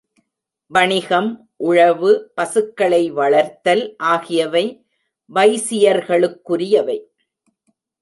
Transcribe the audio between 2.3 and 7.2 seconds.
பசுக்களை வளர்த்தல் ஆகியவை வைசியர்களுக்குரியவை.